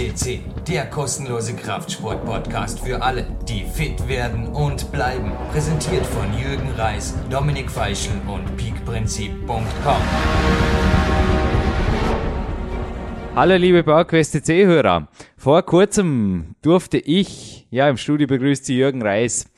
[0.00, 5.32] FCC, der kostenlose Kraftsport-Podcast für alle, die fit werden und bleiben.
[5.52, 10.02] Präsentiert von Jürgen Reis, Dominik Feischl und peakprinzip.com.
[13.36, 15.08] Hallo liebe PowerQuest CC-Hörer.
[15.36, 19.50] Vor kurzem durfte ich, ja im Studio begrüßt Sie Jürgen Reis,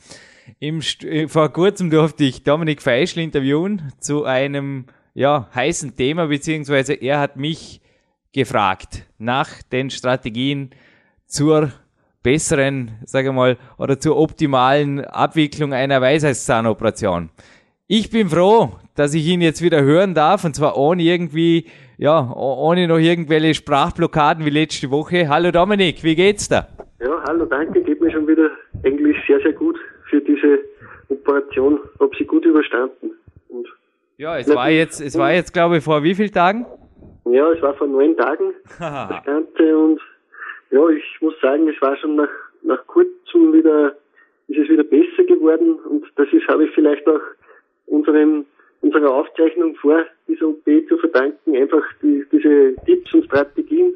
[0.59, 6.27] im St äh, vor kurzem durfte ich Dominik Feischl interviewen zu einem ja, heißen Thema,
[6.27, 7.79] beziehungsweise er hat mich
[8.33, 10.71] gefragt nach den Strategien
[11.25, 11.71] zur
[12.23, 17.29] besseren, sage mal, oder zur optimalen Abwicklung einer Weisheitszahnoperation.
[17.87, 22.33] Ich bin froh, dass ich ihn jetzt wieder hören darf und zwar ohne irgendwie, ja,
[22.33, 25.27] ohne noch irgendwelche Sprachblockaden wie letzte Woche.
[25.27, 26.67] Hallo Dominik, wie geht's da?
[26.99, 28.49] Ja, hallo, danke, geht mir schon wieder
[28.83, 29.77] eigentlich sehr, sehr gut
[30.09, 30.59] für diese
[31.09, 31.79] Operation.
[31.99, 33.11] Hab sie gut überstanden.
[33.49, 33.67] Und
[34.17, 36.65] ja, es war jetzt, es war jetzt, glaube ich, vor wie vielen Tagen?
[37.25, 39.99] Ja, es war vor neun Tagen das Ganze und
[40.71, 42.29] ja, ich muss sagen, es war schon nach,
[42.63, 43.95] nach kurzem wieder,
[44.47, 47.21] ist es wieder besser geworden und das ist, habe ich vielleicht auch
[47.85, 48.45] unserem,
[48.81, 51.55] unserer Aufzeichnung vor dieser OP zu verdanken.
[51.55, 53.93] Einfach die, diese Tipps und Strategien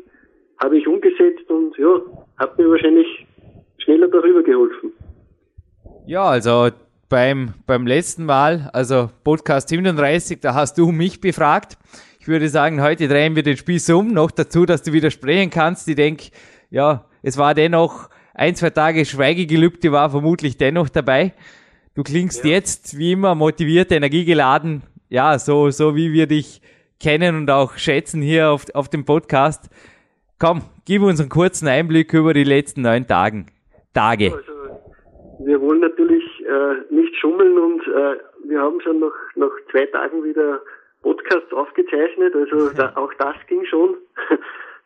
[0.59, 1.99] habe ich umgesetzt und ja,
[2.37, 3.25] hat mir wahrscheinlich
[3.79, 4.91] schneller darüber geholfen.
[6.05, 6.69] Ja, also
[7.09, 11.77] beim, beim letzten Mal, also Podcast 37, da hast du mich befragt.
[12.27, 14.11] Ich würde sagen, heute drehen wir den Spieß um.
[14.11, 15.87] Noch dazu, dass du widersprechen kannst.
[15.87, 16.25] Ich denke,
[16.69, 21.31] ja, es war dennoch ein, zwei Tage Schweigegelübde war vermutlich dennoch dabei.
[21.95, 22.51] Du klingst ja.
[22.51, 24.83] jetzt wie immer motiviert, energiegeladen.
[25.07, 26.61] Ja, so, so wie wir dich
[26.99, 29.69] kennen und auch schätzen hier auf, auf dem Podcast.
[30.37, 33.45] Komm, gib uns einen kurzen Einblick über die letzten neun Tagen,
[33.93, 34.33] Tage.
[34.33, 38.17] Also, wir wollen natürlich äh, nicht schummeln und äh,
[38.49, 40.59] wir haben schon noch nach zwei Tagen wieder
[41.01, 43.95] Podcast aufgezeichnet, also da, auch das ging schon.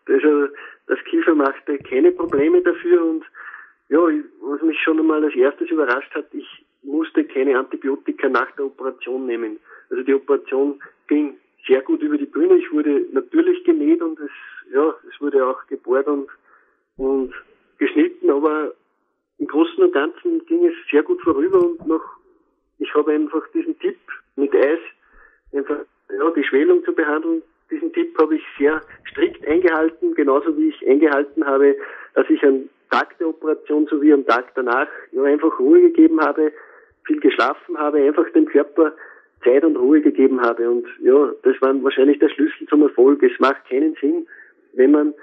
[0.07, 0.47] also
[0.87, 3.23] das Kiefer machte keine Probleme dafür und
[3.89, 3.99] ja,
[4.41, 9.25] was mich schon einmal als erstes überrascht hat, ich musste keine Antibiotika nach der Operation
[9.25, 9.59] nehmen.
[9.89, 11.35] Also die Operation ging
[11.67, 12.55] sehr gut über die Bühne.
[12.55, 14.31] Ich wurde natürlich genäht und es,
[14.73, 16.29] ja, es wurde auch gebohrt und,
[16.97, 17.33] und
[17.77, 18.73] geschnitten, aber
[19.37, 22.03] im Großen und Ganzen ging es sehr gut vorüber und noch,
[22.79, 23.97] ich habe einfach diesen Tipp
[24.35, 24.79] mit Eis
[25.53, 25.79] einfach
[26.17, 27.41] ja, die Schwellung zu behandeln.
[27.69, 31.75] Diesen Tipp habe ich sehr strikt eingehalten, genauso wie ich eingehalten habe,
[32.15, 36.51] dass ich am Tag der Operation sowie am Tag danach ja, einfach Ruhe gegeben habe,
[37.05, 38.93] viel geschlafen habe, einfach dem Körper
[39.43, 40.69] Zeit und Ruhe gegeben habe.
[40.69, 43.23] Und ja, das war wahrscheinlich der Schlüssel zum Erfolg.
[43.23, 44.27] Es macht keinen Sinn,
[44.73, 45.13] wenn man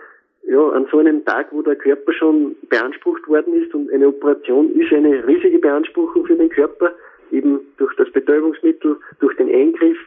[0.45, 4.73] ja, an so einem Tag, wo der Körper schon beansprucht worden ist und eine Operation
[4.81, 6.93] ist eine riesige Beanspruchung für den Körper,
[7.31, 9.99] eben durch das Betäubungsmittel, durch den Eingriff,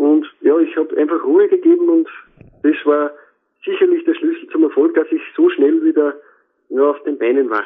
[0.00, 2.08] und ja, ich habe einfach Ruhe gegeben und
[2.62, 3.10] das war
[3.62, 6.14] sicherlich der Schlüssel zum Erfolg, dass ich so schnell wieder
[6.70, 7.64] ja, auf den Beinen war.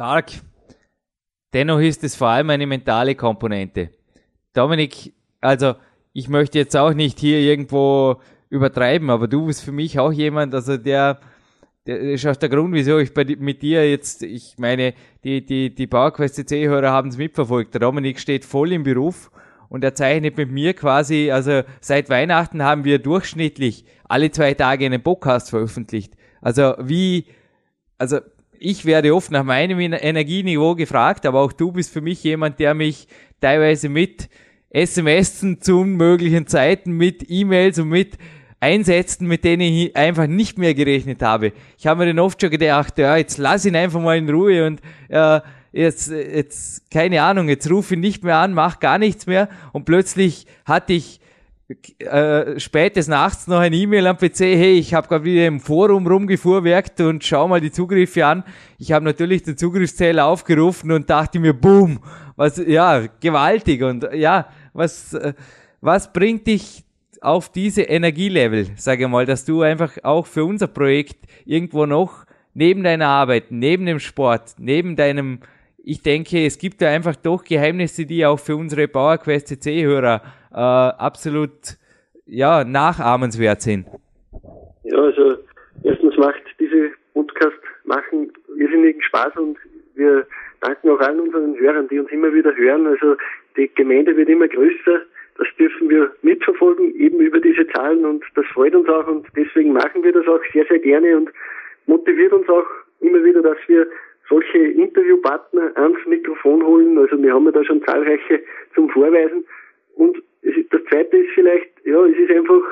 [0.00, 0.32] Stark.
[1.52, 3.90] Dennoch ist es vor allem eine mentale Komponente.
[4.54, 5.12] Dominik,
[5.42, 5.74] also
[6.14, 8.16] ich möchte jetzt auch nicht hier irgendwo
[8.48, 11.20] übertreiben, aber du bist für mich auch jemand, also der,
[11.86, 15.74] der ist auch der Grund, wieso ich bei, mit dir jetzt, ich meine, die, die,
[15.74, 17.74] die PowerQuest CC-Hörer haben es mitverfolgt.
[17.74, 19.30] Der Dominik steht voll im Beruf
[19.68, 24.86] und er zeichnet mit mir quasi, also seit Weihnachten haben wir durchschnittlich alle zwei Tage
[24.86, 26.14] einen Podcast veröffentlicht.
[26.40, 27.26] Also wie,
[27.98, 28.20] also
[28.60, 32.74] ich werde oft nach meinem Energieniveau gefragt, aber auch du bist für mich jemand, der
[32.74, 33.08] mich
[33.40, 34.28] teilweise mit
[34.68, 38.18] SMS zu unmöglichen Zeiten, mit E-Mails und mit
[38.60, 41.52] Einsätzen, mit denen ich einfach nicht mehr gerechnet habe.
[41.78, 44.66] Ich habe mir dann oft schon gedacht, ja, jetzt lass ihn einfach mal in Ruhe
[44.66, 45.40] und äh,
[45.72, 49.86] jetzt, jetzt, keine Ahnung, jetzt rufe ich nicht mehr an, mach gar nichts mehr und
[49.86, 51.19] plötzlich hatte ich
[52.00, 56.06] äh, spätes nachts noch ein E-Mail am PC, hey, ich habe gerade wieder im Forum
[56.06, 58.44] rumgefuhrwerkt und schau mal die Zugriffe an.
[58.78, 62.00] Ich habe natürlich den Zugriffszähler aufgerufen und dachte mir, boom,
[62.36, 65.34] was, ja, gewaltig und ja, was, äh,
[65.80, 66.84] was bringt dich
[67.20, 72.24] auf diese Energielevel, sage mal, dass du einfach auch für unser Projekt irgendwo noch
[72.54, 75.40] neben deiner Arbeit, neben dem Sport, neben deinem
[75.82, 80.56] ich denke, es gibt da einfach doch Geheimnisse, die auch für unsere PowerQuest CC-Hörer äh,
[80.56, 81.76] absolut
[82.26, 83.86] ja, nachahmenswert sind.
[84.84, 85.36] Ja, also
[85.82, 89.58] erstens macht diese Podcast machen irrsinnigen Spaß und
[89.94, 90.26] wir
[90.60, 92.86] danken auch allen unseren Hörern, die uns immer wieder hören.
[92.86, 93.16] Also
[93.56, 95.02] die Gemeinde wird immer größer.
[95.38, 99.72] Das dürfen wir mitverfolgen, eben über diese Zahlen und das freut uns auch und deswegen
[99.72, 101.30] machen wir das auch sehr, sehr gerne und
[101.86, 102.66] motiviert uns auch
[103.00, 103.86] immer wieder, dass wir
[104.28, 106.98] solche Interviewpartner ans Mikrofon holen.
[106.98, 108.40] Also wir haben ja da schon zahlreiche
[108.74, 109.44] zum Vorweisen.
[109.96, 112.62] Und das Zweite ist vielleicht, ja, es ist einfach,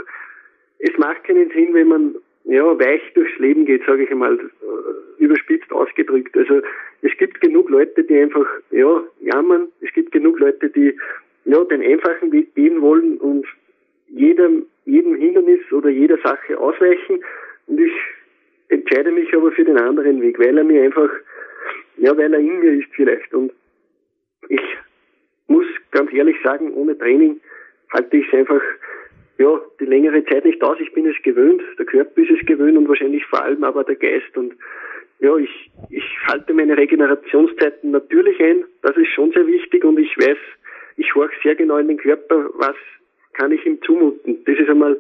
[0.79, 5.23] es macht keinen Sinn, wenn man ja, weich durchs Leben geht, sage ich einmal, äh,
[5.23, 6.37] überspitzt ausgedrückt.
[6.37, 6.63] Also
[7.03, 10.97] es gibt genug Leute, die einfach ja, jammern, es gibt genug Leute, die
[11.45, 13.47] ja, den einfachen Weg gehen wollen und
[14.09, 17.23] jedem, jedem Hindernis oder jeder Sache ausweichen.
[17.67, 17.93] Und ich
[18.69, 21.11] entscheide mich aber für den anderen Weg, weil er mir einfach,
[21.99, 23.33] ja, weil er in mir ist vielleicht.
[23.35, 23.53] Und
[24.49, 24.63] ich
[25.49, 27.41] muss ganz ehrlich sagen, ohne Training
[27.93, 28.63] halte ich es einfach
[29.39, 30.79] ja, die längere Zeit nicht aus.
[30.81, 33.95] Ich bin es gewöhnt, der Körper ist es gewöhnt und wahrscheinlich vor allem aber der
[33.95, 34.37] Geist.
[34.37, 34.55] Und
[35.21, 38.65] ja, ich, ich halte meine Regenerationszeiten natürlich ein.
[38.83, 40.39] Das ist schon sehr wichtig und ich weiß,
[40.97, 42.77] ich horche sehr genau in den Körper, was
[43.35, 44.45] kann ich ihm zumuten.
[44.45, 44.97] Das ist einmal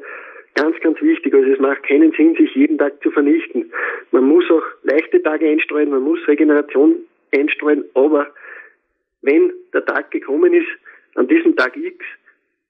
[0.55, 1.35] ganz, ganz wichtig.
[1.35, 3.73] Also es macht keinen Sinn, sich jeden Tag zu vernichten.
[4.13, 6.97] Man muss auch leichte Tage einstreuen, man muss Regeneration
[7.35, 8.29] einstreuen, aber
[9.23, 10.69] wenn der Tag gekommen ist,
[11.17, 12.05] an diesem Tag X,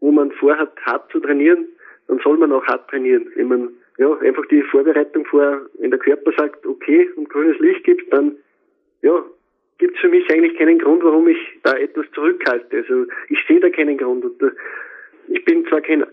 [0.00, 1.66] wo man vorhat, hart zu trainieren,
[2.06, 3.30] dann soll man auch hart trainieren.
[3.34, 3.68] Wenn man
[3.98, 8.36] ja, einfach die Vorbereitung vor, wenn der Körper sagt, okay, und grünes Licht gibt, dann
[9.02, 9.24] ja,
[9.78, 12.78] gibt es für mich eigentlich keinen Grund, warum ich da etwas zurückhalte.
[12.78, 14.24] Also ich sehe da keinen Grund.
[14.24, 14.50] Und äh,
[15.28, 16.04] ich bin zwar kein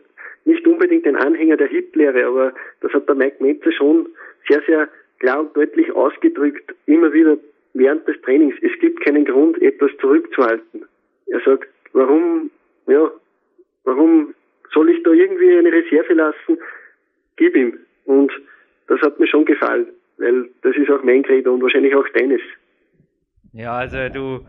[0.45, 4.07] nicht unbedingt ein Anhänger der HIT-Lehre, aber das hat der Mike Metzer schon
[4.47, 4.87] sehr, sehr
[5.19, 7.37] klar und deutlich ausgedrückt, immer wieder
[7.73, 8.55] während des Trainings.
[8.61, 10.85] Es gibt keinen Grund, etwas zurückzuhalten.
[11.27, 12.51] Er sagt, warum,
[12.87, 13.11] ja,
[13.85, 14.33] Warum
[14.73, 16.61] soll ich da irgendwie eine Reserve lassen?
[17.37, 17.77] Gib ihm.
[18.05, 18.31] Und
[18.87, 19.87] das hat mir schon gefallen,
[20.17, 22.41] weil das ist auch mein Credo und wahrscheinlich auch deines.
[23.53, 24.45] Ja, also du,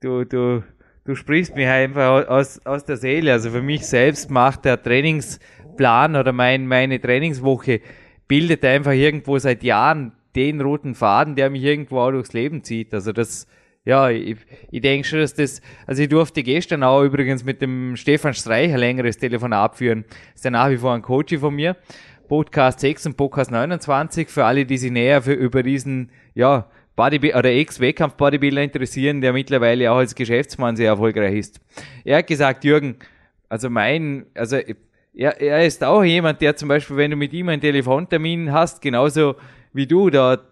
[0.00, 0.62] du, du,
[1.04, 3.32] du sprichst mir einfach aus, aus der Seele.
[3.32, 7.80] Also für mich selbst macht der Trainingsplan oder mein, meine Trainingswoche
[8.28, 12.94] bildet einfach irgendwo seit Jahren den roten Faden, der mich irgendwo auch durchs Leben zieht.
[12.94, 13.48] Also das,
[13.88, 14.36] ja, ich,
[14.70, 18.70] ich denke schon, dass das, also ich durfte gestern auch übrigens mit dem Stefan Streich
[18.70, 20.04] ein längeres Telefonat führen.
[20.34, 21.74] Ist ja nach wie vor ein Coach von mir.
[22.28, 27.38] Podcast 6 und Podcast 29 für alle, die sich näher für, über diesen, ja, Bodybuilder
[27.38, 31.58] oder Ex-Wettkampf-Bodybuilder interessieren, der mittlerweile auch als Geschäftsmann sehr erfolgreich ist.
[32.04, 32.96] Er hat gesagt, Jürgen,
[33.48, 34.58] also mein, also
[35.14, 38.82] er, er ist auch jemand, der zum Beispiel, wenn du mit ihm einen Telefontermin hast,
[38.82, 39.36] genauso
[39.72, 40.42] wie du, da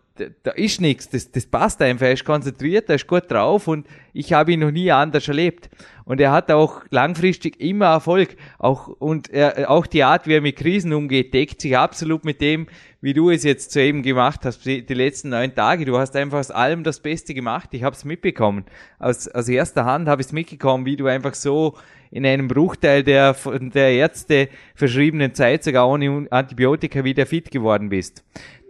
[0.42, 3.86] da ist nichts, das, das passt einfach, er ist konzentriert, er ist gut drauf und
[4.12, 5.68] ich habe ihn noch nie anders erlebt.
[6.04, 8.36] Und er hat auch langfristig immer Erfolg.
[8.58, 12.40] Auch, und er, auch die Art, wie er mit Krisen umgeht, deckt sich absolut mit
[12.40, 12.68] dem,
[13.00, 15.84] wie du es jetzt soeben gemacht hast, die, die letzten neun Tage.
[15.84, 17.70] Du hast einfach aus allem das Beste gemacht.
[17.72, 18.64] Ich habe es mitbekommen.
[19.00, 21.74] Aus, aus erster Hand habe ich es mitbekommen, wie du einfach so
[22.10, 27.88] in einem Bruchteil der von der Ärzte verschriebenen Zeit sogar ohne Antibiotika wieder fit geworden
[27.88, 28.24] bist.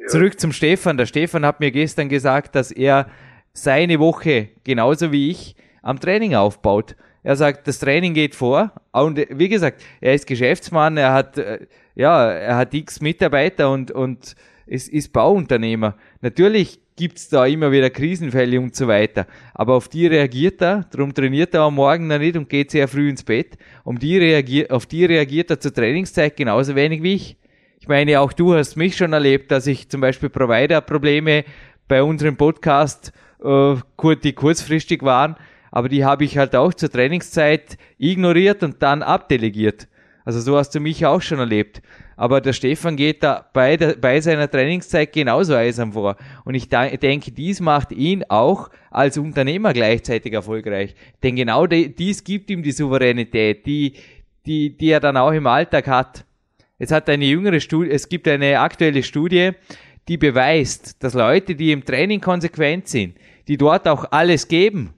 [0.08, 0.96] Zurück zum Stefan.
[0.96, 3.08] Der Stefan hat mir gestern gesagt, dass er
[3.52, 6.94] seine Woche genauso wie ich am Training aufbaut.
[7.24, 8.72] Er sagt, das Training geht vor.
[8.92, 11.66] Und wie gesagt, er ist Geschäftsmann, er hat, äh,
[11.96, 14.36] ja, er hat x Mitarbeiter und, und
[14.66, 15.96] ist, ist Bauunternehmer.
[16.20, 19.26] Natürlich gibt's da immer wieder Krisenfälle und so weiter.
[19.54, 22.86] Aber auf die reagiert er, darum trainiert er am Morgen noch nicht und geht sehr
[22.86, 23.58] früh ins Bett.
[23.82, 27.36] Um die reagiert, auf die reagiert er zur Trainingszeit genauso wenig wie ich.
[27.86, 31.44] Ich meine, auch du hast mich schon erlebt, dass ich zum Beispiel Provider-Probleme
[31.86, 33.76] bei unserem Podcast, äh,
[34.24, 35.36] die kurzfristig waren,
[35.70, 39.86] aber die habe ich halt auch zur Trainingszeit ignoriert und dann abdelegiert.
[40.24, 41.80] Also so hast du mich auch schon erlebt.
[42.16, 46.16] Aber der Stefan geht da bei, der, bei seiner Trainingszeit genauso eisern vor.
[46.44, 50.96] Und ich denke, dies macht ihn auch als Unternehmer gleichzeitig erfolgreich.
[51.22, 53.92] Denn genau dies gibt ihm die Souveränität, die,
[54.44, 56.26] die, die er dann auch im Alltag hat.
[56.78, 59.52] Es hat eine jüngere Studie, es gibt eine aktuelle Studie,
[60.08, 63.16] die beweist, dass Leute, die im Training konsequent sind,
[63.48, 64.94] die dort auch alles geben,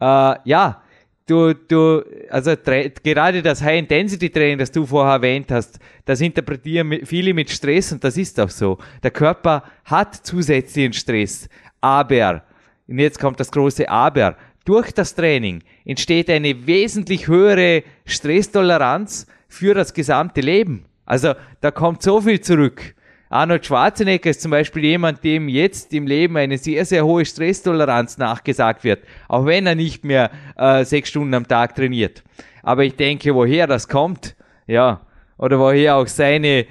[0.00, 0.82] äh, ja,
[1.26, 2.54] du, du, also
[3.02, 8.16] gerade das High-Intensity-Training, das du vorher erwähnt hast, das interpretieren viele mit Stress und das
[8.16, 8.78] ist auch so.
[9.02, 11.48] Der Körper hat zusätzlichen Stress,
[11.80, 12.42] aber,
[12.88, 19.74] und jetzt kommt das große Aber, durch das Training entsteht eine wesentlich höhere Stresstoleranz für
[19.74, 20.84] das gesamte Leben.
[21.10, 22.94] Also da kommt so viel zurück.
[23.30, 28.16] Arnold Schwarzenegger ist zum Beispiel jemand, dem jetzt im Leben eine sehr, sehr hohe Stresstoleranz
[28.16, 32.22] nachgesagt wird, auch wenn er nicht mehr äh, sechs Stunden am Tag trainiert.
[32.62, 34.36] Aber ich denke, woher das kommt,
[34.68, 35.00] ja,
[35.36, 36.66] oder woher auch seine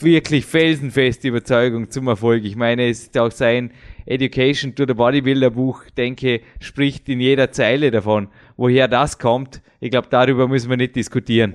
[0.00, 2.44] wirklich felsenfeste Überzeugung zum Erfolg.
[2.44, 3.70] Ich meine, es ist auch sein
[4.06, 8.28] Education to the Bodybuilder Buch, denke, spricht in jeder Zeile davon.
[8.56, 11.54] Woher das kommt, ich glaube, darüber müssen wir nicht diskutieren.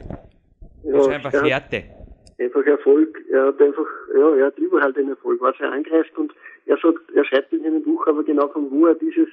[0.83, 2.02] Ja, das ist einfach Härte
[2.43, 3.19] einfach Erfolg.
[3.29, 6.33] Er hat einfach, ja, er hat überall den Erfolg, was er angreift und
[6.65, 9.29] er sagt, er schreibt in seinem Buch aber genau von wo er dieses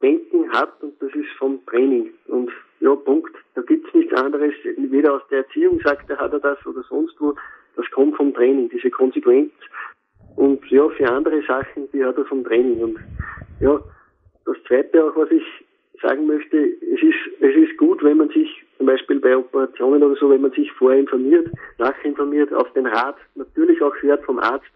[0.00, 2.10] Denken hat und das ist vom Training.
[2.28, 3.34] Und ja, Punkt.
[3.54, 4.54] Da gibt's nichts anderes.
[4.76, 7.34] Weder aus der Erziehung sagt er, hat er das oder sonst wo.
[7.76, 9.52] das kommt vom Training, diese Konsequenz.
[10.36, 12.80] Und ja, für andere Sachen, die hat er vom Training.
[12.80, 12.98] Und
[13.60, 13.80] ja,
[14.44, 15.42] das zweite auch, was ich
[16.00, 20.16] sagen möchte, es ist, es ist gut, wenn man sich zum Beispiel bei Operationen oder
[20.16, 24.70] so, wenn man sich vorher informiert, nachinformiert, auf den Rat, natürlich auch hört vom Arzt,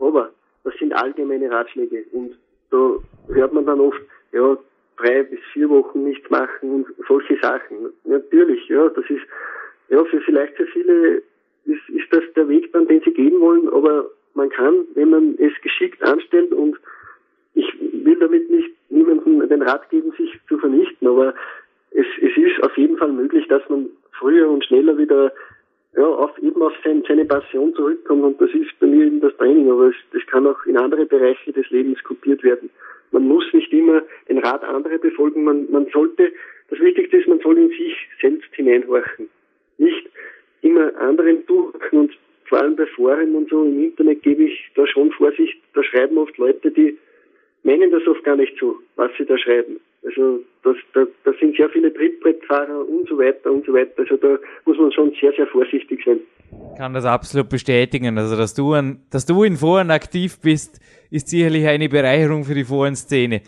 [0.00, 0.30] aber
[0.64, 2.36] das sind allgemeine Ratschläge und
[2.70, 2.96] da
[3.32, 4.00] hört man dann oft,
[4.32, 4.56] ja,
[4.96, 7.92] drei bis vier Wochen nichts machen und solche Sachen.
[8.04, 9.22] Natürlich, ja, das ist,
[9.88, 11.22] ja, für vielleicht für viele
[11.66, 15.36] ist, ist das der Weg dann, den sie gehen wollen, aber man kann, wenn man
[15.38, 16.76] es geschickt anstellt und
[17.54, 21.34] ich will damit nicht niemandem den Rat geben, sich zu vernichten, aber
[21.90, 23.88] es, es ist auf jeden Fall möglich, dass man
[24.18, 25.32] früher und schneller wieder
[25.96, 29.36] ja, auf, eben auf sein, seine Passion zurückkommt und das ist bei mir eben das
[29.36, 32.70] Training, aber es, das kann auch in andere Bereiche des Lebens kopiert werden.
[33.12, 36.32] Man muss nicht immer den Rat anderer befolgen, man, man sollte,
[36.68, 39.28] das Wichtigste ist, man soll in sich selbst hineinhorchen.
[39.78, 40.08] Nicht
[40.62, 42.12] immer anderen durchhorchen und
[42.44, 46.18] vor allem bei Foren und so im Internet gebe ich da schon Vorsicht, da schreiben
[46.18, 46.98] oft Leute, die
[47.62, 49.80] meinen das oft gar nicht so, was sie da schreiben.
[50.16, 53.92] Also das, da, da sind sehr viele Trittbrettfahrer und so weiter und so weiter.
[53.98, 56.18] Also da muss man schon sehr, sehr vorsichtig sein.
[56.72, 58.18] Ich kann das absolut bestätigen.
[58.18, 60.80] Also dass du, an, dass du in Foren aktiv bist,
[61.10, 63.42] ist sicherlich eine Bereicherung für die Forenszene.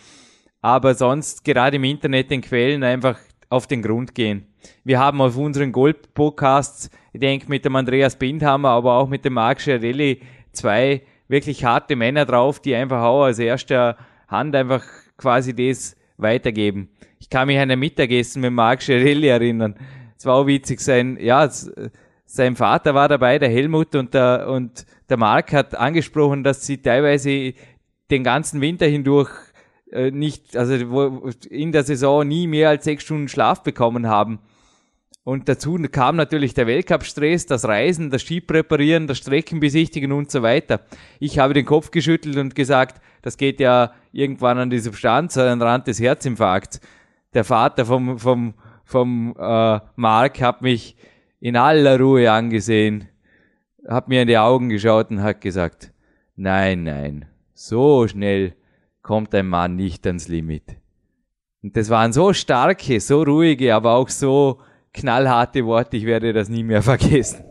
[0.60, 4.46] Aber sonst gerade im Internet den Quellen einfach auf den Grund gehen.
[4.84, 9.34] Wir haben auf unseren Gold-Podcasts, ich denke mit dem Andreas Bindhammer, aber auch mit dem
[9.34, 10.20] Marc Scherelli
[10.52, 13.96] zwei wirklich harte Männer drauf, die einfach auch aus erster
[14.28, 14.84] Hand einfach
[15.16, 16.90] quasi das weitergeben.
[17.18, 19.75] Ich kann mich an ein Mittagessen mit Marc Scherelli erinnern.
[20.16, 21.48] Es war auch witzig, sein, ja,
[22.26, 26.78] sein Vater war dabei, der Helmut, und der, und der Marc hat angesprochen, dass sie
[26.78, 27.54] teilweise
[28.10, 29.30] den ganzen Winter hindurch
[29.90, 30.75] äh, nicht, also
[31.48, 34.40] in der Saison nie mehr als sechs Stunden Schlaf bekommen haben.
[35.28, 40.80] Und dazu kam natürlich der Weltcup-Stress, das Reisen, das Skipräparieren, das Streckenbesichtigen und so weiter.
[41.20, 45.58] Ich habe den Kopf geschüttelt und gesagt, das geht ja irgendwann an die Substanz, an
[45.58, 46.80] den Rand des Herzinfarkts.
[47.35, 48.54] Der Vater vom, vom,
[48.85, 50.97] vom äh, Mark hat mich
[51.40, 53.08] in aller Ruhe angesehen,
[53.87, 55.92] hat mir in die Augen geschaut und hat gesagt,
[56.37, 58.54] nein, nein, so schnell
[59.02, 60.78] kommt ein Mann nicht ans Limit.
[61.62, 64.61] Und das waren so starke, so ruhige, aber auch so
[64.99, 67.45] knallharte Worte, ich werde das nie mehr vergessen.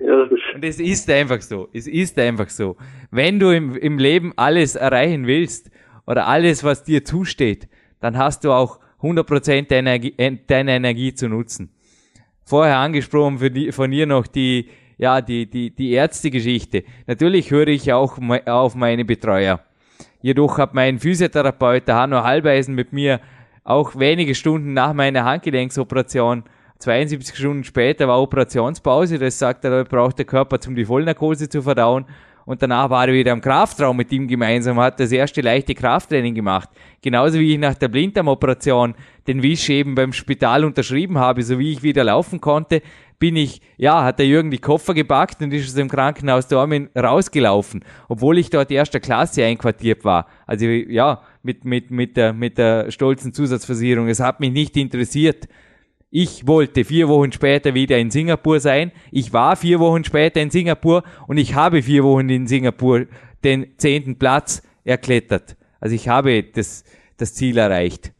[0.00, 1.68] Ja, und es ist einfach so.
[1.72, 2.76] Es ist einfach so.
[3.10, 5.70] Wenn du im, im Leben alles erreichen willst
[6.06, 7.68] oder alles, was dir zusteht,
[8.00, 9.98] dann hast du auch 100% deiner,
[10.46, 11.72] deiner Energie zu nutzen.
[12.44, 16.84] Vorher angesprochen die, von ihr noch die, ja, die, die, die Ärztegeschichte.
[17.06, 19.60] Natürlich höre ich auch auf meine Betreuer.
[20.20, 23.20] Jedoch hat mein Physiotherapeut, der Hanno Halbeisen, mit mir
[23.64, 26.44] auch wenige Stunden nach meiner Handgelenksoperation
[26.82, 31.62] 72 Stunden später war Operationspause, das sagt er, braucht der Körper, um die Vollnarkose zu
[31.62, 32.06] verdauen.
[32.44, 36.34] Und danach war er wieder im Kraftraum mit ihm gemeinsam, hat das erste leichte Krafttraining
[36.34, 36.68] gemacht.
[37.00, 38.94] Genauso wie ich nach der Blinddarmoperation
[39.28, 42.82] den Wisch eben beim Spital unterschrieben habe, so wie ich wieder laufen konnte,
[43.20, 46.88] bin ich, ja, hat der Jürgen die Koffer gepackt und ist aus dem Krankenhaus Dormen
[46.98, 50.26] rausgelaufen, obwohl ich dort erster Klasse einquartiert war.
[50.44, 54.08] Also, ja, mit, mit, mit der, mit der stolzen Zusatzversicherung.
[54.08, 55.46] Es hat mich nicht interessiert.
[56.14, 58.92] Ich wollte vier Wochen später wieder in Singapur sein.
[59.10, 63.06] Ich war vier Wochen später in Singapur und ich habe vier Wochen in Singapur
[63.42, 65.56] den zehnten Platz erklettert.
[65.80, 66.84] Also ich habe das,
[67.16, 68.12] das Ziel erreicht.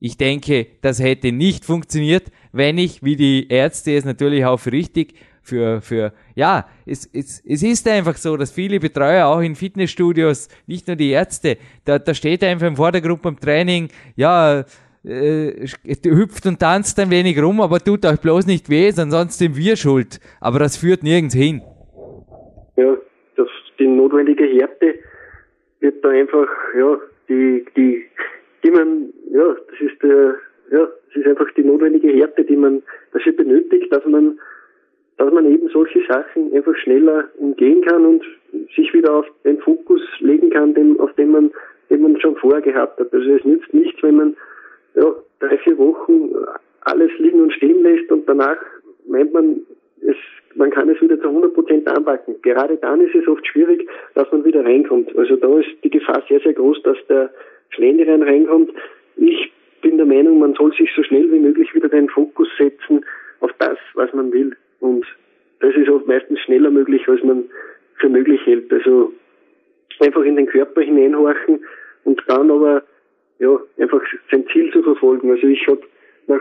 [0.00, 4.72] Ich denke, das hätte nicht funktioniert, wenn ich, wie die Ärzte es natürlich auch für
[4.72, 9.54] richtig, für, für, ja, es, es, es ist einfach so, dass viele Betreuer auch in
[9.54, 14.64] Fitnessstudios, nicht nur die Ärzte, da, da steht einfach im Vordergrund beim Training, ja,
[15.08, 15.66] äh,
[16.04, 19.76] hüpft und tanzt ein wenig rum, aber tut euch bloß nicht weh, sonst sind wir
[19.76, 20.20] schuld.
[20.40, 21.62] Aber das führt nirgends hin.
[22.76, 22.96] Ja,
[23.36, 23.48] das,
[23.78, 24.94] die notwendige Härte
[25.80, 26.98] wird da einfach, ja,
[27.28, 28.04] die, die,
[28.62, 30.36] die man, ja, das ist der,
[30.70, 34.38] ja, das ist einfach die notwendige Härte, die man dafür benötigt, dass man,
[35.16, 38.24] dass man eben solche Sachen einfach schneller umgehen kann und
[38.76, 41.50] sich wieder auf den Fokus legen kann, den, auf den man,
[41.90, 43.12] den man schon vorher gehabt hat.
[43.12, 44.36] Also es nützt nichts, wenn man
[44.94, 46.30] ja, drei, vier Wochen
[46.82, 48.56] alles liegen und stehen lässt und danach
[49.18, 49.60] meint man,
[50.00, 50.16] es,
[50.54, 52.36] man kann es wieder zu 100 Prozent anpacken.
[52.42, 55.16] Gerade dann ist es oft schwierig, dass man wieder reinkommt.
[55.16, 57.30] Also da ist die Gefahr sehr, sehr groß, dass der
[57.70, 58.70] Schlenderein reinkommt.
[59.16, 63.04] Ich bin der Meinung, man soll sich so schnell wie möglich wieder den Fokus setzen
[63.40, 64.56] auf das, was man will.
[64.80, 65.04] Und
[65.60, 67.44] das ist oft meistens schneller möglich, als man
[67.96, 68.72] für möglich hält.
[68.72, 69.12] Also
[70.00, 71.64] einfach in den Körper hineinhorchen
[72.04, 72.84] und dann aber
[73.40, 75.30] ja, einfach sein Ziel zu verfolgen.
[75.30, 75.82] Also ich habe
[76.26, 76.40] nach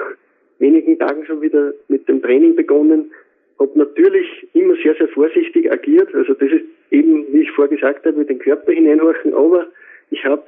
[0.59, 3.11] wenigen Tagen schon wieder mit dem Training begonnen.
[3.59, 6.13] habe natürlich immer sehr, sehr vorsichtig agiert.
[6.13, 9.67] Also das ist eben, wie ich vorher gesagt habe, mit den Körper hineinhorchen, aber
[10.11, 10.43] ich habe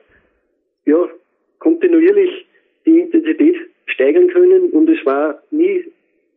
[0.86, 1.08] ja
[1.60, 2.46] kontinuierlich
[2.86, 3.56] die Intensität
[3.88, 5.86] steigern können und es war nie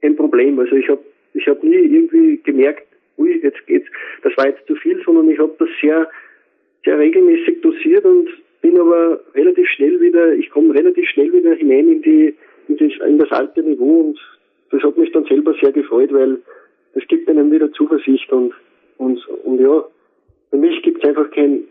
[0.03, 0.59] ein Problem.
[0.59, 1.03] Also ich habe
[1.35, 2.87] ich hab nie irgendwie gemerkt,
[3.19, 3.89] ui, jetzt geht's,
[4.23, 6.09] das war jetzt zu viel, sondern ich habe das sehr,
[6.85, 8.29] sehr regelmäßig dosiert und
[8.61, 12.35] bin aber relativ schnell wieder, ich komme relativ schnell wieder hinein in die,
[12.69, 14.19] in das, in das alte Niveau und
[14.71, 16.39] das hat mich dann selber sehr gefreut, weil
[16.95, 18.53] es gibt einem wieder Zuversicht und,
[18.99, 19.85] und, und ja,
[20.51, 21.65] für mich gibt es einfach kein,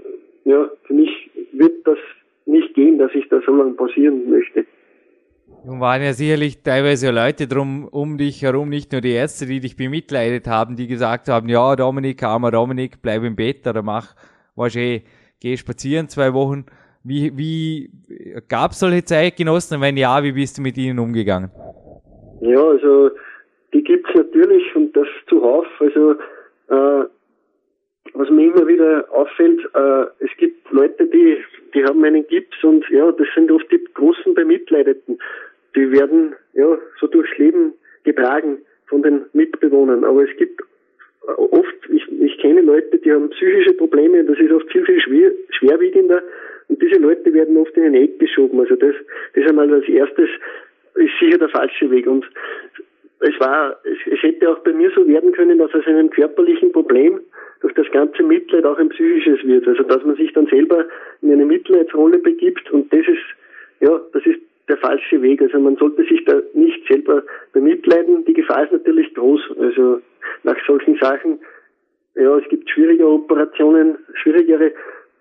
[0.46, 1.98] ja, für mich wird das
[2.46, 4.66] nicht gehen, dass ich da so lange pausieren möchte.
[5.64, 9.60] Nun waren ja sicherlich teilweise Leute drum um dich herum, nicht nur die Ärzte, die
[9.60, 14.16] dich bemitleidet haben, die gesagt haben, ja, Dominik, armer Dominik, bleib im Bett oder mach,
[14.56, 15.04] was eh,
[15.40, 16.66] geh spazieren zwei Wochen.
[17.04, 17.90] Wie, wie
[18.48, 19.82] gab es solche Zeitgenossen?
[19.82, 21.50] Wenn ja, wie bist du mit ihnen umgegangen?
[22.42, 23.12] Ja, also
[23.74, 25.66] die gibt's natürlich und das zuhauf.
[25.80, 26.12] Also
[26.70, 27.06] äh,
[28.14, 31.38] was mir immer wieder auffällt, äh, es gibt Leute, die,
[31.74, 35.18] die haben einen Gips und ja, das sind oft die großen Bemitleideten
[35.76, 40.04] die werden ja so durchs Leben getragen von den Mitbewohnern.
[40.04, 40.62] Aber es gibt
[41.28, 45.32] oft, ich, ich kenne Leute, die haben psychische Probleme das ist oft viel, viel schwer,
[45.52, 46.24] schwerwiegender
[46.68, 48.60] und diese Leute werden oft in den Eck geschoben.
[48.60, 48.96] Also das,
[49.36, 50.30] das einmal als erstes
[50.96, 52.26] ist sicher der falsche Weg und
[53.20, 56.72] es war, es, es hätte auch bei mir so werden können, dass aus einem körperlichen
[56.72, 57.20] Problem
[57.62, 59.68] durch das ganze Mitleid auch ein psychisches wird.
[59.68, 60.86] Also dass man sich dann selber
[61.22, 63.24] in eine Mitleidsrolle begibt und das ist,
[63.80, 65.42] ja, das ist der falsche Weg.
[65.42, 67.24] Also man sollte sich da nicht selber
[67.54, 68.26] bemitleiden.
[68.26, 69.42] Die Gefahr ist natürlich groß.
[69.60, 70.02] Also
[70.52, 71.40] nach solchen Sachen,
[72.16, 74.72] ja, es gibt schwierige Operationen, schwierigere,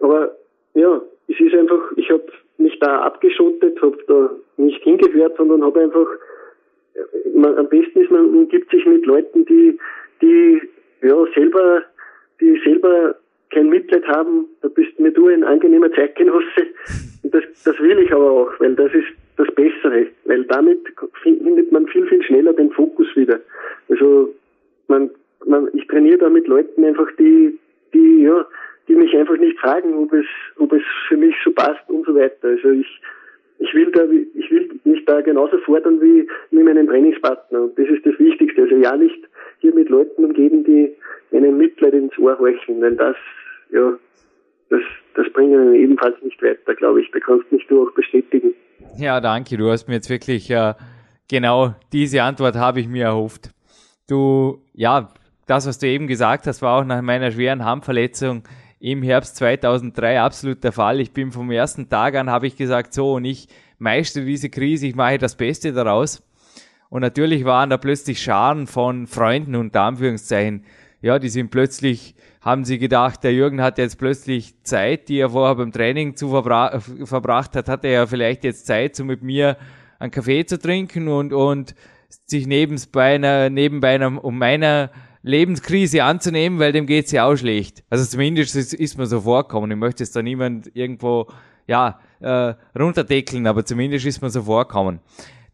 [0.00, 0.34] aber
[0.74, 2.26] ja, es ist einfach, ich habe
[2.58, 6.06] mich da abgeschottet, habe da nicht hingehört, sondern habe einfach,
[7.34, 9.78] man, am besten ist, man umgibt sich mit Leuten, die,
[10.20, 10.60] die
[11.02, 11.82] ja selber,
[12.40, 13.14] die selber
[13.50, 16.66] kein Mitleid haben, da bist mir du ein angenehmer Zeitgenosse.
[17.22, 20.80] Und das, das will ich aber auch, weil das ist das Bessere, weil damit
[21.22, 23.40] findet man viel, viel schneller den Fokus wieder.
[23.88, 24.34] Also
[24.88, 25.10] man,
[25.72, 27.58] ich trainiere da mit Leuten einfach, die,
[27.92, 28.46] die, ja,
[28.88, 32.14] die mich einfach nicht fragen, ob es, ob es für mich so passt und so
[32.14, 32.48] weiter.
[32.48, 33.00] Also ich,
[33.58, 37.62] ich will da, ich will mich da genauso fordern wie mit meinem Trainingspartner.
[37.62, 38.62] Und das ist das Wichtigste.
[38.62, 39.28] Also ja nicht
[39.60, 40.94] hier mit Leuten umgeben, die
[41.32, 43.16] einen Mitleid ins Ohr horchen, weil das,
[43.70, 43.92] ja,
[44.70, 44.80] das,
[45.14, 47.10] das bringt einen ebenfalls nicht weiter, glaube ich.
[47.12, 48.54] Da kannst nicht du auch bestätigen.
[48.98, 49.56] Ja, danke.
[49.56, 50.74] Du hast mir jetzt wirklich äh,
[51.28, 53.50] genau diese Antwort habe ich mir erhofft.
[54.08, 55.10] Du, ja,
[55.50, 58.44] das, was du eben gesagt hast, war auch nach meiner schweren Handverletzung
[58.78, 61.00] im Herbst 2003 absolut der Fall.
[61.00, 64.86] Ich bin vom ersten Tag an, habe ich gesagt, so, und ich meistere diese Krise,
[64.86, 66.22] ich mache das Beste daraus.
[66.88, 70.64] Und natürlich waren da plötzlich Scharen von Freunden unter Anführungszeichen.
[71.02, 75.30] Ja, die sind plötzlich haben sie gedacht, der Jürgen hat jetzt plötzlich Zeit, die er
[75.30, 79.22] vorher beim Training zu verbra verbracht hat, hat er ja vielleicht jetzt Zeit, so mit
[79.22, 79.58] mir
[79.98, 81.74] einen Kaffee zu trinken und, und
[82.24, 84.90] sich nebenbei, einer, nebenbei einer, um meiner
[85.22, 87.82] Lebenskrise anzunehmen, weil dem geht's ja auch schlecht.
[87.90, 89.70] Also zumindest ist, ist mir so vorkommen.
[89.70, 91.26] Ich möchte jetzt da niemand irgendwo,
[91.66, 95.00] ja, äh, runterdeckeln, aber zumindest ist mir so vorkommen.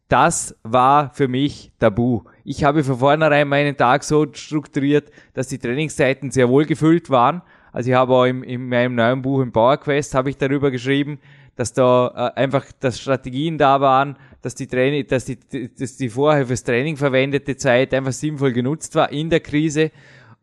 [0.09, 2.23] Das war für mich tabu.
[2.45, 7.43] Ich habe von vornherein meinen Tag so strukturiert, dass die Trainingszeiten sehr wohl gefüllt waren.
[7.73, 10.71] Also ich habe auch im, in meinem neuen Buch im Power Quest habe ich darüber
[10.71, 11.19] geschrieben,
[11.57, 15.39] dass da äh, einfach dass Strategien da waren, dass die Training, dass die,
[15.75, 19.91] dass die vorher fürs Training verwendete Zeit einfach sinnvoll genutzt war in der Krise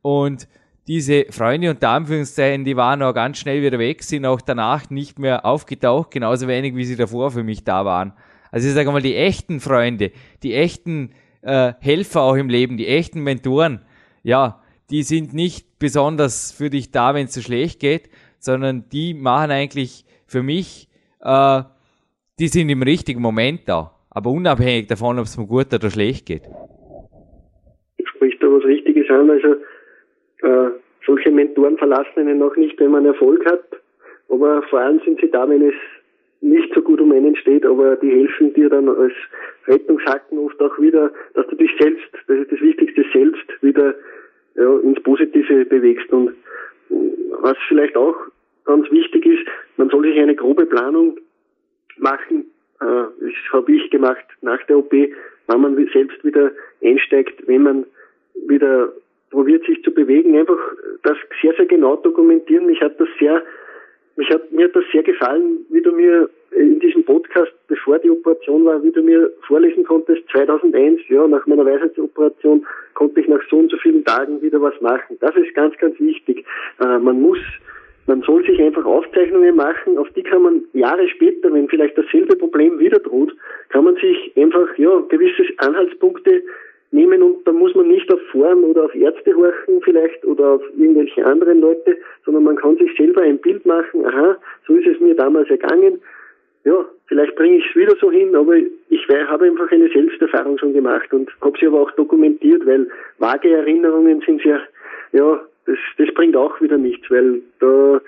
[0.01, 0.47] und
[0.87, 5.17] diese Freunde und Anführungszeichen, die waren auch ganz schnell wieder weg, sind auch danach nicht
[5.17, 8.11] mehr aufgetaucht, genauso wenig wie sie davor für mich da waren.
[8.51, 10.11] Also ich sage mal, die echten Freunde,
[10.43, 13.81] die echten äh, Helfer auch im Leben, die echten Mentoren,
[14.23, 19.13] ja, die sind nicht besonders für dich da, wenn es so schlecht geht, sondern die
[19.13, 20.89] machen eigentlich für mich,
[21.23, 21.61] äh,
[22.39, 26.25] die sind im richtigen Moment da, aber unabhängig davon, ob es mir gut oder schlecht
[26.25, 26.43] geht.
[27.97, 29.55] Du sprichst da was Richtiges an, also
[30.41, 30.71] äh,
[31.05, 33.63] solche Mentoren verlassen einen noch nicht, wenn man Erfolg hat,
[34.29, 35.75] aber vor allem sind sie da, wenn es
[36.41, 39.13] nicht so gut um einen steht, aber die helfen dir dann als
[39.67, 43.95] Rettungshaken oft auch wieder, dass du dich selbst, das ist das Wichtigste, selbst wieder
[44.55, 46.11] ja, ins Positive bewegst.
[46.11, 46.33] Und
[47.41, 48.15] was vielleicht auch
[48.65, 51.17] ganz wichtig ist, man soll sich eine grobe Planung
[51.97, 52.45] machen.
[52.81, 54.93] Äh, das habe ich gemacht nach der OP,
[55.47, 56.51] wann man selbst wieder
[56.83, 57.85] einsteigt, wenn man
[58.47, 58.91] wieder
[59.29, 60.59] probiert sich zu bewegen, einfach
[61.01, 62.67] das sehr, sehr genau dokumentieren.
[62.67, 63.41] Mich hat das sehr
[64.15, 68.11] mich hat, mir hat das sehr gefallen, wie du mir in diesem Podcast, bevor die
[68.11, 73.41] Operation war, wie du mir vorlesen konntest, 2001, ja, nach meiner Weisheitsoperation, konnte ich nach
[73.49, 75.17] so und so vielen Tagen wieder was machen.
[75.19, 76.45] Das ist ganz, ganz wichtig.
[76.79, 77.39] Äh, man muss
[78.07, 82.35] man soll sich einfach Aufzeichnungen machen, auf die kann man Jahre später, wenn vielleicht dasselbe
[82.35, 83.33] Problem wieder droht,
[83.69, 86.43] kann man sich einfach ja gewisse Anhaltspunkte
[86.91, 90.61] nehmen und da muss man nicht auf Foren oder auf Ärzte horchen vielleicht oder auf
[90.77, 94.37] irgendwelche anderen Leute, sondern man kann sich selber ein Bild machen, aha,
[94.67, 95.99] so ist es mir damals ergangen,
[96.65, 100.73] ja, vielleicht bringe ich es wieder so hin, aber ich habe einfach eine Selbsterfahrung schon
[100.73, 102.87] gemacht und habe sie aber auch dokumentiert, weil
[103.17, 104.61] vage Erinnerungen sind sehr,
[105.11, 108.01] ja, das, das bringt auch wieder nichts, weil da,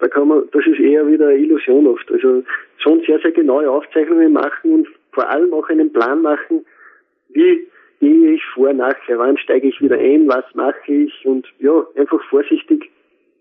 [0.00, 2.10] da kann man, das ist eher wieder eine Illusion oft.
[2.10, 2.42] Also
[2.78, 6.64] schon sehr, sehr genaue Aufzeichnungen machen und vor allem auch einen Plan machen,
[7.30, 7.66] wie
[8.00, 12.22] gehe ich vor, nachher, wann steige ich wieder ein, was mache ich und ja, einfach
[12.30, 12.90] vorsichtig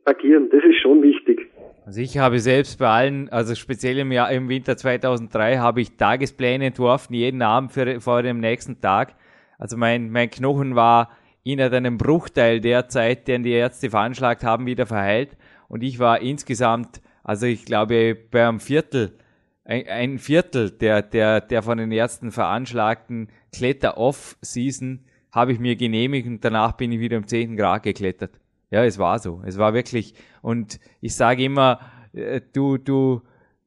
[0.06, 0.50] agieren.
[0.52, 1.48] Das ist schon wichtig.
[1.86, 5.96] Also ich habe selbst bei allen, also speziell im, Jahr, im Winter 2003, habe ich
[5.96, 9.14] Tagespläne entworfen, jeden Abend für, vor dem nächsten Tag.
[9.58, 11.17] Also mein, mein Knochen war
[11.54, 15.38] in einem Bruchteil der Zeit, den die Ärzte veranschlagt haben, wieder verheilt.
[15.68, 19.18] Und ich war insgesamt, also ich glaube, bei einem Viertel,
[19.64, 26.28] ein, ein Viertel der, der, der von den Ärzten veranschlagten Kletter-Off-Season habe ich mir genehmigt
[26.28, 27.58] und danach bin ich wieder im 10.
[27.58, 28.40] Grad geklettert.
[28.70, 29.42] Ja, es war so.
[29.46, 31.80] Es war wirklich, und ich sage immer,
[32.14, 33.22] äh, du, du,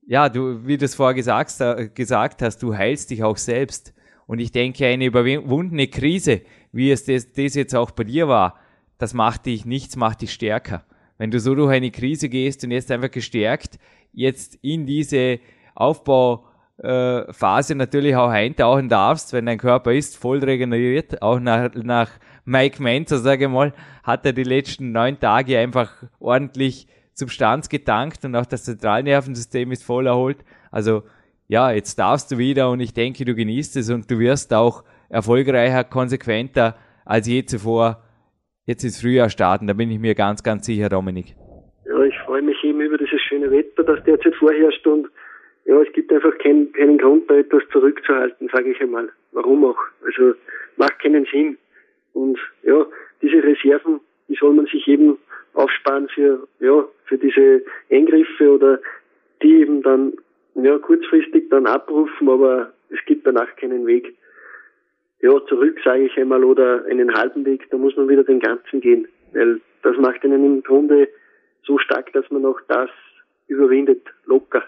[0.06, 3.94] ja, du, wie du es vorher gesagt, äh, gesagt hast, du heilst dich auch selbst.
[4.30, 8.54] Und ich denke, eine überwundene Krise, wie es das, das jetzt auch bei dir war,
[8.96, 10.84] das macht dich, nichts macht dich stärker.
[11.18, 13.80] Wenn du so durch eine Krise gehst und jetzt einfach gestärkt,
[14.12, 15.40] jetzt in diese
[15.74, 22.12] Aufbauphase natürlich auch eintauchen darfst, wenn dein Körper ist voll regeneriert, auch nach, nach
[22.44, 23.72] Mike Menzer, sage ich mal,
[24.04, 29.82] hat er die letzten neun Tage einfach ordentlich Substanz getankt und auch das Zentralnervensystem ist
[29.82, 30.44] voll erholt.
[30.70, 31.02] Also
[31.50, 34.84] ja, jetzt darfst du wieder und ich denke, du genießt es und du wirst auch
[35.08, 38.04] erfolgreicher, konsequenter als je zuvor
[38.66, 39.66] jetzt ins Frühjahr starten.
[39.66, 41.34] Da bin ich mir ganz, ganz sicher, Dominik.
[41.86, 45.08] Ja, ich freue mich eben über dieses schöne Wetter, das derzeit vorherrscht und
[45.64, 49.08] ja, es gibt einfach kein, keinen Grund, da etwas zurückzuhalten, sage ich einmal.
[49.32, 49.78] Warum auch?
[50.04, 50.34] Also
[50.76, 51.58] macht keinen Sinn.
[52.12, 52.86] Und ja,
[53.22, 55.18] diese Reserven, die soll man sich eben
[55.54, 58.78] aufsparen für, ja, für diese Eingriffe oder
[59.42, 60.12] die eben dann,
[60.64, 64.16] ja, kurzfristig dann abrufen, aber es gibt danach keinen Weg,
[65.20, 68.80] ja, zurück, sage ich einmal, oder einen halben Weg, da muss man wieder den ganzen
[68.80, 71.08] gehen, weil das macht einen im Grunde
[71.64, 72.90] so stark, dass man auch das
[73.48, 74.62] überwindet, locker.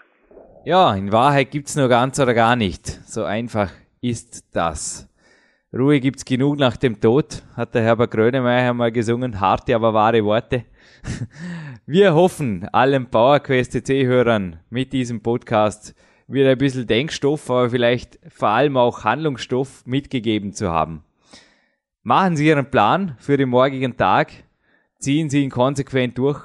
[0.65, 2.85] Ja, in Wahrheit gibt's nur ganz oder gar nicht.
[2.85, 3.69] So einfach
[4.01, 5.09] ist das.
[5.75, 10.23] Ruhe gibt's genug nach dem Tod, hat der Herbert Grönemeyer mal gesungen, harte, aber wahre
[10.23, 10.65] Worte.
[11.85, 15.93] Wir hoffen, allen PowerQuest CC-Hörern mit diesem Podcast
[16.29, 21.03] wieder ein bisschen Denkstoff, aber vielleicht vor allem auch Handlungsstoff mitgegeben zu haben.
[22.01, 24.31] Machen Sie Ihren Plan für den morgigen Tag,
[24.99, 26.41] ziehen Sie ihn konsequent durch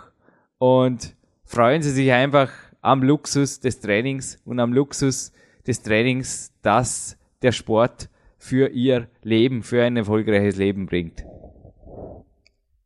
[0.59, 5.33] und freuen Sie sich einfach am Luxus des Trainings und am Luxus
[5.64, 11.24] des Trainings, das der Sport für ihr Leben, für ein erfolgreiches Leben bringt.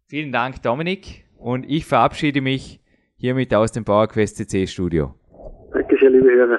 [0.07, 2.81] Vielen Dank, Dominik, und ich verabschiede mich
[3.16, 5.14] hiermit aus dem PowerQuest CC Studio.
[5.72, 6.59] Danke sehr, liebe Hörer.